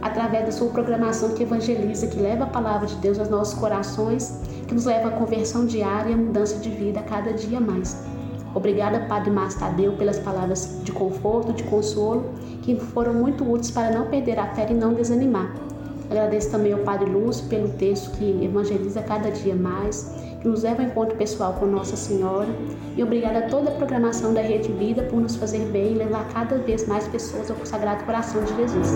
através 0.04 0.46
da 0.46 0.52
sua 0.52 0.70
programação 0.70 1.30
que 1.30 1.42
evangeliza, 1.42 2.06
que 2.06 2.20
leva 2.20 2.44
a 2.44 2.48
palavra 2.48 2.86
de 2.86 2.96
Deus 2.98 3.18
aos 3.18 3.28
nossos 3.28 3.56
corações, 3.56 4.40
que 4.68 4.76
nos 4.76 4.86
leva 4.86 5.08
à 5.08 5.12
conversão 5.14 5.66
diária 5.66 6.12
e 6.12 6.14
à 6.14 6.18
mudança 6.18 6.60
de 6.60 6.70
vida 6.70 7.00
a 7.00 7.04
cada 7.04 7.34
dia 7.34 7.60
mais. 7.60 8.06
Obrigada, 8.54 9.00
Padre 9.08 9.32
Márcio 9.32 9.62
Tadeu, 9.62 9.94
pelas 9.94 10.20
palavras 10.20 10.80
de 10.84 10.92
conforto, 10.92 11.54
de 11.54 11.64
consolo, 11.64 12.26
que 12.62 12.80
foram 12.80 13.16
muito 13.16 13.44
úteis 13.44 13.72
para 13.72 13.90
não 13.90 14.06
perder 14.10 14.38
a 14.38 14.54
fé 14.54 14.68
e 14.70 14.76
não 14.76 14.94
desanimar. 14.94 15.56
Agradeço 16.08 16.52
também 16.52 16.72
ao 16.72 16.82
Padre 16.82 17.10
Lúcio 17.10 17.48
pelo 17.48 17.70
texto 17.70 18.16
que 18.16 18.46
evangeliza 18.46 19.02
cada 19.02 19.32
dia 19.32 19.56
mais, 19.56 20.14
nos 20.48 20.64
leva 20.64 20.82
ao 20.82 20.88
encontro 20.88 21.18
pessoal 21.18 21.54
com 21.54 21.66
Nossa 21.66 21.96
Senhora. 21.96 22.48
E 22.96 23.04
obrigada 23.04 23.40
a 23.40 23.50
toda 23.50 23.70
a 23.70 23.74
programação 23.74 24.34
da 24.34 24.42
Rede 24.42 24.72
Vida 24.72 25.04
por 25.04 25.20
nos 25.20 25.36
fazer 25.36 25.66
bem 25.72 25.94
e 25.94 25.96
levar 25.96 26.28
cada 26.30 26.58
vez 26.58 26.88
mais 26.88 27.08
pessoas 27.08 27.50
ao 27.50 27.66
Sagrado 27.66 28.04
Coração 28.04 28.44
de 28.44 28.56
Jesus. 28.56 28.90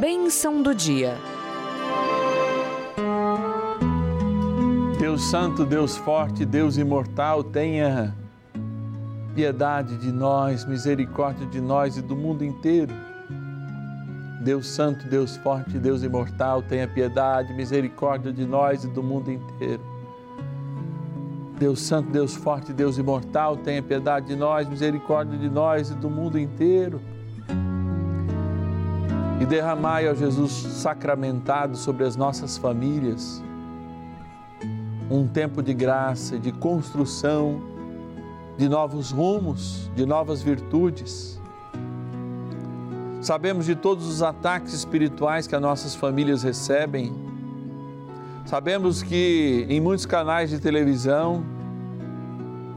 Bênção 0.00 0.62
do 0.62 0.74
dia. 0.74 1.16
Deus 4.98 5.22
Santo, 5.30 5.64
Deus 5.64 5.96
Forte, 5.96 6.44
Deus 6.44 6.76
Imortal, 6.76 7.44
tenha 7.44 8.14
piedade 9.34 9.96
de 9.96 10.10
nós, 10.10 10.64
misericórdia 10.64 11.46
de 11.46 11.60
nós 11.60 11.96
e 11.96 12.02
do 12.02 12.16
mundo 12.16 12.44
inteiro. 12.44 12.92
Deus 14.40 14.68
Santo, 14.68 15.06
Deus 15.08 15.36
Forte, 15.36 15.78
Deus 15.78 16.02
Imortal, 16.02 16.62
tenha 16.62 16.86
piedade, 16.86 17.52
misericórdia 17.52 18.32
de 18.32 18.46
nós 18.46 18.84
e 18.84 18.88
do 18.88 19.02
mundo 19.02 19.32
inteiro. 19.32 19.82
Deus 21.58 21.80
Santo, 21.80 22.10
Deus 22.10 22.36
Forte, 22.36 22.72
Deus 22.72 22.98
Imortal, 22.98 23.56
tenha 23.56 23.82
piedade 23.82 24.26
de 24.26 24.36
nós, 24.36 24.68
misericórdia 24.68 25.36
de 25.36 25.50
nós 25.50 25.90
e 25.90 25.94
do 25.94 26.08
mundo 26.08 26.38
inteiro. 26.38 27.00
E 29.40 29.46
derramai, 29.46 30.08
ó 30.08 30.14
Jesus 30.14 30.52
sacramentado, 30.52 31.76
sobre 31.76 32.04
as 32.04 32.14
nossas 32.14 32.56
famílias, 32.56 33.42
um 35.10 35.26
tempo 35.26 35.62
de 35.62 35.74
graça, 35.74 36.38
de 36.38 36.52
construção, 36.52 37.60
de 38.56 38.68
novos 38.68 39.10
rumos, 39.10 39.90
de 39.96 40.06
novas 40.06 40.42
virtudes. 40.42 41.37
Sabemos 43.20 43.66
de 43.66 43.74
todos 43.74 44.06
os 44.06 44.22
ataques 44.22 44.72
espirituais 44.72 45.48
que 45.48 45.54
as 45.54 45.60
nossas 45.60 45.94
famílias 45.94 46.44
recebem. 46.44 47.12
Sabemos 48.46 49.02
que 49.02 49.66
em 49.68 49.80
muitos 49.80 50.06
canais 50.06 50.50
de 50.50 50.60
televisão 50.60 51.44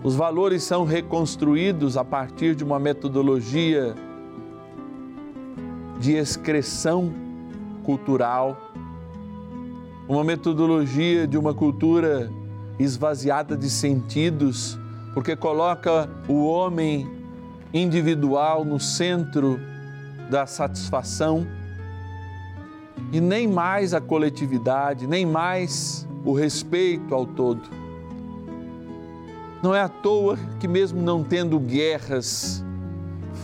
os 0.04 0.15
valores 0.15 0.63
são 0.63 0.84
reconstruídos 0.84 1.95
a 1.95 2.04
partir 2.04 2.56
de 2.56 2.63
uma 2.63 2.80
metodologia 2.80 3.93
de 5.99 6.13
excreção 6.13 7.13
cultural, 7.84 8.58
uma 10.10 10.23
metodologia 10.23 11.27
de 11.27 11.38
uma 11.38 11.54
cultura 11.54 12.32
esvaziada 12.80 13.56
de 13.56 13.69
sentidos, 13.69 14.75
porque 15.13 15.36
coloca 15.36 16.10
o 16.27 16.45
homem 16.45 17.08
individual 17.71 18.65
no 18.65 18.80
centro 18.80 19.60
da 20.31 20.45
satisfação 20.47 21.45
e 23.11 23.19
nem 23.19 23.49
mais 23.49 23.93
a 23.93 23.99
coletividade, 23.99 25.05
nem 25.05 25.25
mais 25.25 26.07
o 26.23 26.31
respeito 26.31 27.13
ao 27.13 27.25
todo. 27.25 27.61
Não 29.61 29.75
é 29.75 29.81
à 29.81 29.89
toa 29.89 30.39
que, 30.57 30.69
mesmo 30.69 31.01
não 31.01 31.21
tendo 31.21 31.59
guerras 31.59 32.63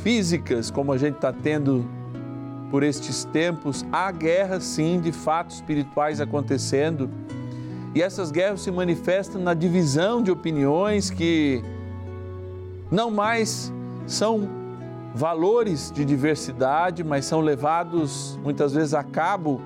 físicas 0.01 0.71
como 0.71 0.93
a 0.93 0.97
gente 0.97 1.15
está 1.15 1.33
tendo 1.33 1.85
por 2.71 2.83
estes 2.83 3.25
tempos, 3.25 3.85
há 3.91 4.09
guerras 4.09 4.63
sim 4.63 5.01
de 5.01 5.11
fatos 5.11 5.57
espirituais 5.57 6.21
acontecendo. 6.21 7.09
E 7.93 8.01
essas 8.01 8.31
guerras 8.31 8.61
se 8.61 8.71
manifestam 8.71 9.41
na 9.41 9.53
divisão 9.53 10.23
de 10.23 10.31
opiniões 10.31 11.09
que 11.09 11.61
não 12.89 13.11
mais 13.11 13.73
são 14.05 14.66
valores 15.17 15.91
de 15.91 16.05
diversidade, 16.05 17.03
mas 17.03 17.25
são 17.25 17.41
levados 17.41 18.39
muitas 18.43 18.73
vezes 18.73 18.93
a 18.93 19.03
cabo, 19.03 19.59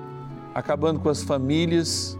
acabando 0.54 0.98
com 0.98 1.10
as 1.10 1.22
famílias, 1.22 2.18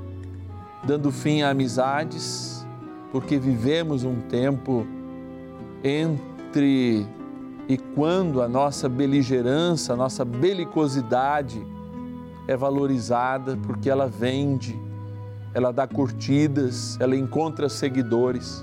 dando 0.85 1.11
fim 1.11 1.41
a 1.41 1.49
amizades, 1.49 2.67
porque 3.11 3.39
vivemos 3.39 4.05
um 4.05 4.21
tempo 4.21 4.87
entre 5.83 7.07
e 7.69 7.79
quando 7.95 8.43
a 8.43 8.49
nossa 8.49 8.87
beligerância, 8.87 9.95
a 9.95 9.97
nossa 9.97 10.27
belicosidade 10.27 11.65
é 12.47 12.55
valorizada 12.55 13.57
porque 13.67 13.89
ela 13.89 14.09
vende, 14.09 14.79
ela 15.55 15.73
dá 15.73 15.87
curtidas, 15.87 16.99
ela 17.01 17.17
encontra 17.17 17.69
seguidores. 17.71 18.63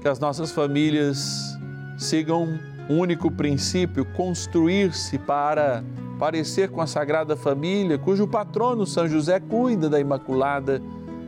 Que 0.00 0.06
as 0.06 0.20
nossas 0.20 0.52
famílias 0.52 1.58
sigam 1.98 2.60
único 2.88 3.30
princípio, 3.30 4.04
construir-se 4.04 5.18
para 5.18 5.84
parecer 6.18 6.68
com 6.70 6.80
a 6.80 6.86
Sagrada 6.86 7.36
Família, 7.36 7.98
cujo 7.98 8.26
patrono 8.26 8.86
São 8.86 9.08
José 9.08 9.40
cuida 9.40 9.88
da 9.88 9.98
Imaculada 9.98 10.82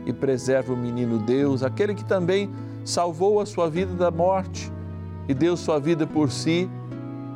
e 0.05 0.13
preserva 0.13 0.73
o 0.73 0.77
menino 0.77 1.17
Deus, 1.19 1.63
aquele 1.63 1.95
que 1.95 2.05
também 2.05 2.49
salvou 2.85 3.39
a 3.39 3.45
sua 3.45 3.69
vida 3.69 3.93
da 3.95 4.11
morte 4.11 4.71
e 5.27 5.33
deu 5.33 5.55
sua 5.55 5.79
vida 5.79 6.05
por 6.05 6.29
si, 6.29 6.69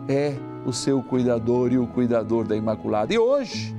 é 0.08 0.36
o 0.66 0.74
seu 0.74 1.02
cuidador 1.02 1.72
e 1.72 1.78
o 1.78 1.88
cuidador 1.88 2.46
da 2.46 2.56
Imaculada. 2.56 3.14
E 3.14 3.18
hoje, 3.18 3.74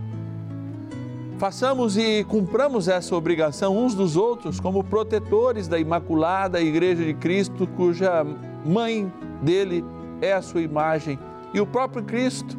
façamos 1.39 1.97
e 1.97 2.25
cumpramos 2.25 2.89
essa 2.89 3.15
obrigação 3.15 3.77
uns 3.77 3.95
dos 3.95 4.17
outros 4.17 4.59
como 4.59 4.83
protetores 4.83 5.69
da 5.69 5.79
Imaculada 5.79 6.61
Igreja 6.61 7.05
de 7.05 7.15
Cristo, 7.15 7.67
cuja 7.77 8.27
mãe 8.65 9.13
dele 9.43 9.85
é 9.85 9.98
a 10.33 10.43
sua 10.43 10.61
imagem, 10.61 11.19
e 11.53 11.61
o 11.61 11.67
próprio 11.67 12.03
Cristo, 12.05 12.59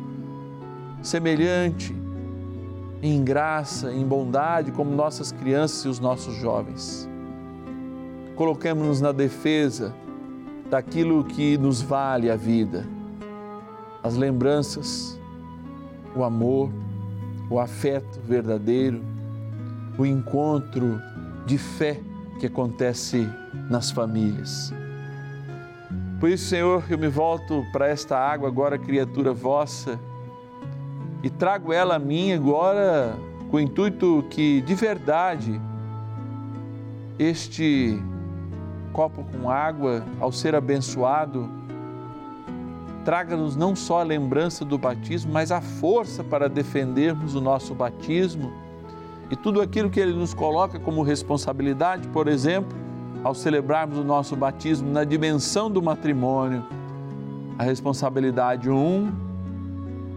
semelhante 1.02 1.96
em 3.02 3.24
graça, 3.24 3.94
em 3.94 4.06
bondade, 4.06 4.72
como 4.72 4.92
nossas 4.92 5.32
crianças 5.32 5.86
e 5.86 5.88
os 5.88 6.00
nossos 6.00 6.36
jovens. 6.36 7.08
Coloquemos-nos 8.36 9.02
na 9.02 9.12
defesa 9.12 9.94
daquilo 10.70 11.24
que 11.24 11.58
nos 11.58 11.82
vale 11.82 12.30
a 12.30 12.36
vida, 12.36 12.86
as 14.04 14.16
lembranças, 14.16 15.20
o 16.16 16.24
amor, 16.24 16.72
o 17.50 17.60
afeto 17.60 18.20
verdadeiro, 18.22 19.02
o 19.98 20.06
encontro 20.06 21.02
de 21.46 21.58
fé 21.58 22.00
que 22.40 22.46
acontece 22.46 23.28
nas 23.70 23.92
famílias. 23.92 24.74
Por 26.20 26.30
isso, 26.30 26.48
Senhor, 26.48 26.84
eu 26.90 26.98
me 26.98 27.08
volto 27.08 27.66
para 27.72 27.88
esta 27.88 28.18
água 28.18 28.50
agora, 28.50 28.78
criatura 28.78 29.32
vossa, 29.32 29.98
e 31.24 31.30
trago 31.30 31.72
ela 31.72 31.96
a 31.96 32.00
mim 32.00 32.34
agora 32.34 33.16
com 33.50 33.56
o 33.56 33.60
intuito 33.60 34.26
que, 34.30 34.60
de 34.62 34.76
verdade, 34.76 35.60
este 37.18 37.98
copo 38.92 39.24
com 39.24 39.50
água, 39.50 40.04
ao 40.20 40.30
ser 40.30 40.56
abençoado, 40.56 41.50
traga-nos 43.06 43.56
não 43.56 43.74
só 43.74 44.02
a 44.02 44.04
lembrança 44.04 44.66
do 44.66 44.78
batismo, 44.78 45.32
mas 45.32 45.54
a 45.54 45.62
força 45.62 46.22
para 46.22 46.50
defendermos 46.50 47.34
o 47.34 47.40
nosso 47.40 47.74
batismo 47.74 48.52
e 49.32 49.36
tudo 49.38 49.62
aquilo 49.62 49.90
que 49.90 50.00
ele 50.00 50.14
nos 50.14 50.34
coloca 50.34 50.80
como 50.80 51.02
responsabilidade, 51.02 52.08
por 52.10 52.28
exemplo, 52.28 52.78
ao 53.24 53.36
celebrarmos 53.36 53.98
o 53.98 54.04
nosso 54.04 54.36
batismo 54.36 54.92
na 54.92 55.04
dimensão 55.04 55.70
do 55.70 55.82
matrimônio, 55.82 56.66
a 57.58 57.64
responsabilidade 57.64 58.70
um 58.70 59.12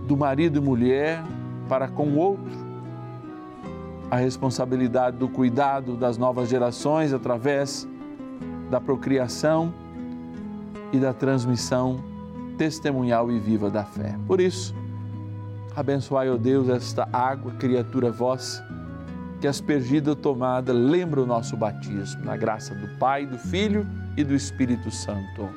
do 0.06 0.16
marido 0.16 0.58
e 0.58 0.60
mulher 0.60 1.22
para 1.68 1.88
com 1.88 2.08
o 2.08 2.16
outro, 2.16 2.52
a 4.10 4.16
responsabilidade 4.16 5.16
do 5.16 5.28
cuidado 5.28 5.96
das 5.96 6.18
novas 6.18 6.48
gerações 6.48 7.12
através 7.12 7.88
da 8.70 8.80
procriação 8.80 9.72
e 10.92 10.98
da 10.98 11.12
transmissão 11.12 12.04
testemunhal 12.58 13.30
e 13.32 13.38
viva 13.38 13.70
da 13.70 13.84
fé. 13.84 14.16
Por 14.26 14.40
isso, 14.40 14.74
abençoai, 15.74 16.30
ó 16.30 16.36
Deus, 16.36 16.68
esta 16.68 17.08
água, 17.12 17.52
criatura 17.52 18.10
vossa, 18.10 18.62
que 19.42 19.48
aspergida 19.48 20.14
tomada 20.14 20.72
lembra 20.72 21.20
o 21.20 21.26
nosso 21.26 21.56
batismo, 21.56 22.24
na 22.24 22.36
graça 22.36 22.76
do 22.76 22.86
Pai, 22.96 23.26
do 23.26 23.36
Filho 23.36 23.84
e 24.16 24.22
do 24.22 24.36
Espírito 24.36 24.88
Santo. 24.88 25.48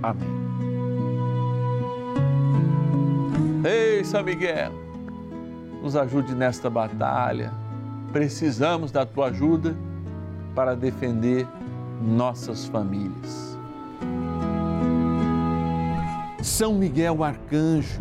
Amém. 0.00 0.28
Ei, 3.64 4.04
São 4.04 4.22
Miguel, 4.22 4.70
nos 5.82 5.96
ajude 5.96 6.36
nesta 6.36 6.70
batalha. 6.70 7.52
Precisamos 8.12 8.92
da 8.92 9.04
tua 9.04 9.26
ajuda 9.26 9.74
para 10.54 10.76
defender 10.76 11.44
nossas 12.00 12.66
famílias. 12.66 13.58
São 16.40 16.74
Miguel 16.74 17.24
Arcanjo, 17.24 18.00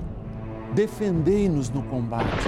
defendei-nos 0.75 1.71
no 1.71 1.81
combate. 1.81 2.47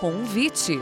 Convite. 0.00 0.80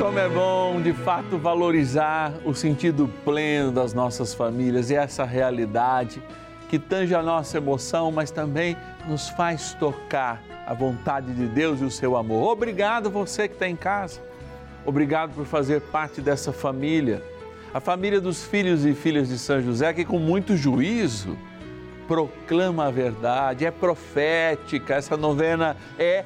Como 0.00 0.18
é 0.18 0.28
bom, 0.28 0.80
de 0.82 0.92
fato, 0.92 1.38
valorizar 1.38 2.34
o 2.44 2.52
sentido 2.52 3.08
pleno 3.24 3.70
das 3.70 3.94
nossas 3.94 4.34
famílias 4.34 4.90
e 4.90 4.96
essa 4.96 5.24
realidade 5.24 6.20
que 6.68 6.76
tange 6.76 7.14
a 7.14 7.22
nossa 7.22 7.58
emoção, 7.58 8.10
mas 8.10 8.32
também 8.32 8.76
nos 9.06 9.28
faz 9.28 9.74
tocar 9.74 10.42
a 10.66 10.74
vontade 10.74 11.32
de 11.32 11.46
Deus 11.46 11.80
e 11.80 11.84
o 11.84 11.90
seu 11.90 12.16
amor. 12.16 12.50
Obrigado 12.50 13.08
você 13.08 13.46
que 13.46 13.54
está 13.54 13.68
em 13.68 13.76
casa. 13.76 14.20
Obrigado 14.84 15.32
por 15.32 15.46
fazer 15.46 15.80
parte 15.80 16.20
dessa 16.20 16.52
família, 16.52 17.22
a 17.72 17.78
família 17.78 18.20
dos 18.20 18.44
filhos 18.44 18.84
e 18.84 18.94
filhas 18.94 19.28
de 19.28 19.38
São 19.38 19.62
José, 19.62 19.92
que 19.92 20.04
com 20.04 20.18
muito 20.18 20.56
juízo 20.56 21.38
proclama 22.08 22.86
a 22.86 22.90
verdade, 22.90 23.64
é 23.64 23.70
profética. 23.70 24.94
Essa 24.94 25.16
novena 25.16 25.76
é 25.98 26.24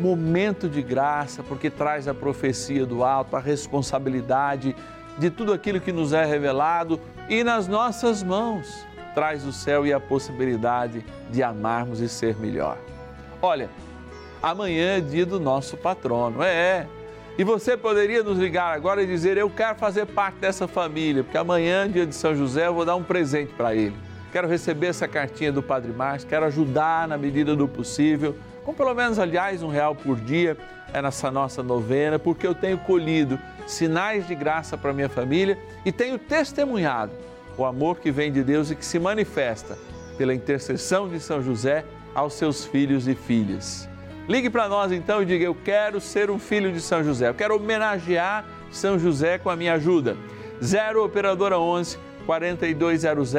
momento 0.00 0.68
de 0.68 0.82
graça, 0.82 1.42
porque 1.42 1.68
traz 1.68 2.08
a 2.08 2.14
profecia 2.14 2.86
do 2.86 3.04
alto, 3.04 3.36
a 3.36 3.40
responsabilidade 3.40 4.74
de 5.18 5.30
tudo 5.30 5.52
aquilo 5.52 5.80
que 5.80 5.92
nos 5.92 6.12
é 6.12 6.24
revelado 6.24 6.98
e 7.28 7.44
nas 7.44 7.68
nossas 7.68 8.22
mãos 8.22 8.86
traz 9.14 9.44
o 9.44 9.52
céu 9.52 9.86
e 9.86 9.92
a 9.92 10.00
possibilidade 10.00 11.04
de 11.30 11.42
amarmos 11.42 12.00
e 12.00 12.08
ser 12.08 12.36
melhor. 12.36 12.78
Olha, 13.42 13.68
amanhã 14.42 14.96
é 14.96 15.00
dia 15.00 15.26
do 15.26 15.38
nosso 15.38 15.76
patrono, 15.76 16.42
é. 16.42 16.86
E 17.38 17.44
você 17.44 17.76
poderia 17.76 18.22
nos 18.22 18.38
ligar 18.38 18.74
agora 18.74 19.02
e 19.02 19.06
dizer: 19.06 19.36
Eu 19.36 19.48
quero 19.48 19.76
fazer 19.78 20.06
parte 20.06 20.38
dessa 20.38 20.66
família, 20.68 21.22
porque 21.22 21.38
amanhã, 21.38 21.88
dia 21.88 22.06
de 22.06 22.14
São 22.14 22.34
José, 22.34 22.66
eu 22.66 22.74
vou 22.74 22.84
dar 22.84 22.96
um 22.96 23.02
presente 23.02 23.52
para 23.54 23.74
ele. 23.74 23.96
Quero 24.32 24.46
receber 24.46 24.88
essa 24.88 25.08
cartinha 25.08 25.50
do 25.50 25.62
Padre 25.62 25.92
Márcio, 25.92 26.28
quero 26.28 26.46
ajudar 26.46 27.08
na 27.08 27.18
medida 27.18 27.56
do 27.56 27.66
possível, 27.66 28.36
com 28.64 28.74
pelo 28.74 28.94
menos, 28.94 29.18
aliás, 29.18 29.62
um 29.62 29.68
real 29.68 29.94
por 29.94 30.18
dia 30.20 30.56
é 30.92 31.00
nessa 31.00 31.30
nossa 31.30 31.62
novena, 31.62 32.18
porque 32.18 32.46
eu 32.46 32.54
tenho 32.54 32.78
colhido 32.78 33.38
sinais 33.66 34.26
de 34.26 34.34
graça 34.34 34.76
para 34.76 34.92
minha 34.92 35.08
família 35.08 35.58
e 35.84 35.92
tenho 35.92 36.18
testemunhado 36.18 37.12
o 37.56 37.64
amor 37.64 37.98
que 37.98 38.10
vem 38.10 38.32
de 38.32 38.42
Deus 38.42 38.70
e 38.70 38.76
que 38.76 38.84
se 38.84 38.98
manifesta 38.98 39.78
pela 40.16 40.34
intercessão 40.34 41.08
de 41.08 41.20
São 41.20 41.42
José 41.42 41.84
aos 42.14 42.34
seus 42.34 42.64
filhos 42.64 43.06
e 43.06 43.14
filhas. 43.14 43.88
Ligue 44.28 44.50
para 44.50 44.68
nós 44.68 44.92
então 44.92 45.22
e 45.22 45.26
diga: 45.26 45.44
Eu 45.44 45.54
quero 45.54 46.00
ser 46.00 46.30
um 46.30 46.38
filho 46.38 46.72
de 46.72 46.80
São 46.80 47.02
José, 47.02 47.28
eu 47.28 47.34
quero 47.34 47.56
homenagear 47.56 48.44
São 48.70 48.98
José 48.98 49.38
com 49.38 49.50
a 49.50 49.56
minha 49.56 49.74
ajuda. 49.74 50.16
0 50.62 51.04
Operadora 51.04 51.58
11 51.58 51.98
4200 52.26 53.34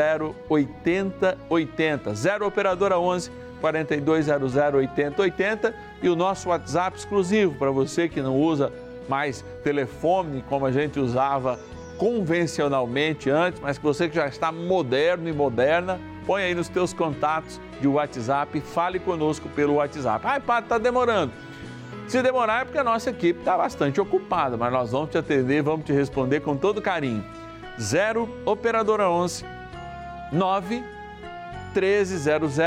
8080. 0.49 2.15
0 2.15 2.47
Operadora 2.47 2.99
11 2.99 3.31
4200 3.61 4.55
8080 4.55 5.73
e 6.01 6.09
o 6.09 6.15
nosso 6.15 6.49
WhatsApp 6.49 6.97
exclusivo 6.97 7.55
para 7.55 7.71
você 7.71 8.09
que 8.09 8.21
não 8.21 8.35
usa 8.35 8.73
mais 9.07 9.45
telefone 9.63 10.43
como 10.49 10.65
a 10.65 10.71
gente 10.71 10.99
usava 10.99 11.57
convencionalmente 11.97 13.29
antes, 13.29 13.61
mas 13.61 13.77
que 13.77 13.83
você 13.83 14.09
que 14.09 14.15
já 14.15 14.27
está 14.27 14.51
moderno 14.51 15.29
e 15.29 15.33
moderna, 15.33 15.99
põe 16.25 16.41
aí 16.41 16.55
nos 16.55 16.67
teus 16.67 16.93
contatos 16.93 17.61
de 17.79 17.87
WhatsApp 17.87 18.57
e 18.57 18.61
fale 18.61 18.99
conosco 18.99 19.47
pelo 19.49 19.75
WhatsApp. 19.75 20.25
Ai, 20.25 20.39
padre, 20.39 20.65
está 20.65 20.77
demorando. 20.79 21.31
Se 22.07 22.21
demorar 22.21 22.63
é 22.63 22.65
porque 22.65 22.79
a 22.79 22.83
nossa 22.83 23.11
equipe 23.11 23.39
está 23.39 23.55
bastante 23.55 24.01
ocupada, 24.01 24.57
mas 24.57 24.73
nós 24.73 24.91
vamos 24.91 25.11
te 25.11 25.17
atender, 25.17 25.61
vamos 25.61 25.85
te 25.85 25.93
responder 25.93 26.39
com 26.39 26.57
todo 26.57 26.81
carinho. 26.81 27.23
0 27.79 28.27
Operadora 28.45 29.09
11 29.09 29.45
9 30.31 30.83
1300 31.73 32.57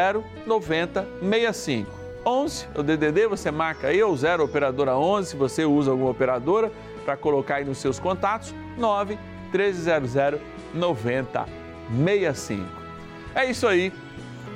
9065. 0.47 1.91
11 2.27 2.67
o 2.75 2.83
DDD, 2.83 3.27
você 3.27 3.51
marca 3.51 3.89
aí, 3.89 4.03
ou 4.03 4.17
0 4.17 4.45
Operadora 4.45 4.97
11, 4.97 5.31
se 5.31 5.37
você 5.37 5.65
usa 5.65 5.91
alguma 5.91 6.11
operadora, 6.11 6.73
para 7.05 7.17
colocar 7.17 7.57
aí 7.57 7.65
nos 7.65 7.79
seus 7.79 7.99
contatos, 7.99 8.55
9 8.79 9.19
1300 9.53 10.41
9065. 10.73 12.65
É 13.35 13.45
isso 13.45 13.67
aí. 13.67 13.93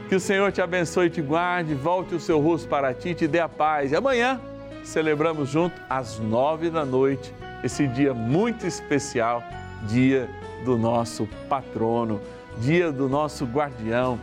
Que 0.09 0.15
o 0.15 0.21
Senhor 0.21 0.51
te 0.51 0.63
abençoe 0.63 1.09
e 1.09 1.11
te 1.11 1.21
guarde, 1.21 1.75
volte 1.75 2.15
o 2.15 2.21
seu 2.21 2.41
rosto 2.41 2.67
para 2.67 2.95
ti, 2.95 3.15
te 3.15 3.29
dê 3.29 3.41
a 3.41 3.49
paz. 3.49 3.93
E 3.93 3.97
amanhã 3.97 4.41
celebramos 4.83 5.51
junto 5.51 5.79
às 5.91 6.19
nove 6.19 6.71
da 6.71 6.83
noite 6.83 7.35
esse 7.63 7.87
dia 7.87 8.15
muito 8.15 8.67
especial, 8.67 9.43
dia 9.83 10.29
do 10.65 10.79
nosso 10.79 11.29
patrono, 11.49 12.21
dia 12.59 12.91
do 12.91 13.09
nosso 13.09 13.45
guardião, 13.45 14.19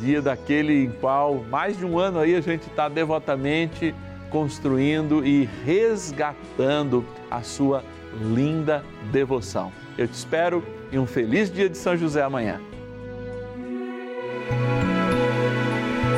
dia 0.00 0.22
daquele 0.22 0.84
em 0.84 0.90
qual 0.90 1.44
mais 1.50 1.76
de 1.76 1.84
um 1.84 1.98
ano 1.98 2.18
aí 2.18 2.34
a 2.34 2.40
gente 2.40 2.66
está 2.66 2.88
devotamente 2.88 3.94
construindo 4.30 5.26
e 5.26 5.48
resgatando 5.64 7.04
a 7.30 7.42
sua 7.42 7.82
linda 8.20 8.84
devoção. 9.10 9.72
Eu 9.96 10.06
te 10.06 10.14
espero 10.14 10.62
e 10.92 10.98
um 10.98 11.06
feliz 11.06 11.52
dia 11.52 11.68
de 11.68 11.76
São 11.76 11.96
José 11.96 12.22
amanhã. 12.22 12.60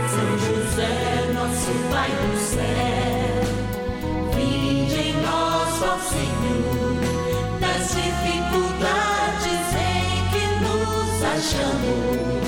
São 0.08 0.38
José, 0.38 1.32
nosso 1.34 1.72
Pai 1.90 2.10
do 2.10 2.36
céu, 2.36 3.42
vinde 4.34 5.08
em 5.08 5.14
nós, 5.22 5.82
ó 5.82 5.98
Senhor, 5.98 6.80
dificuldades 7.94 9.74
em 9.74 10.28
que 10.30 10.44
nos 10.64 11.24
achamos. 11.24 12.39